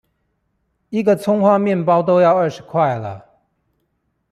[0.89, 3.23] 一個蔥花麵包都要二十塊了！